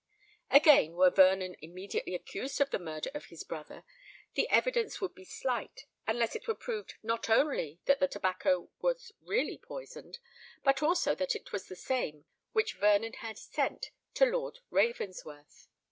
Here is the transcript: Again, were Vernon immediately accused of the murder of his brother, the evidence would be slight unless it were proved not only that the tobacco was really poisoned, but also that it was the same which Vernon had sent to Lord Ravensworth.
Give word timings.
Again, 0.49 0.93
were 0.93 1.11
Vernon 1.11 1.55
immediately 1.61 2.15
accused 2.15 2.59
of 2.59 2.71
the 2.71 2.79
murder 2.79 3.11
of 3.13 3.25
his 3.25 3.43
brother, 3.43 3.83
the 4.33 4.49
evidence 4.49 4.99
would 4.99 5.13
be 5.13 5.23
slight 5.23 5.85
unless 6.07 6.35
it 6.35 6.47
were 6.47 6.55
proved 6.55 6.95
not 7.03 7.29
only 7.29 7.81
that 7.85 7.99
the 7.99 8.07
tobacco 8.07 8.71
was 8.79 9.11
really 9.21 9.59
poisoned, 9.59 10.17
but 10.63 10.81
also 10.81 11.13
that 11.13 11.35
it 11.35 11.51
was 11.51 11.67
the 11.67 11.75
same 11.75 12.25
which 12.51 12.77
Vernon 12.79 13.13
had 13.13 13.37
sent 13.37 13.91
to 14.15 14.25
Lord 14.25 14.57
Ravensworth. 14.71 15.67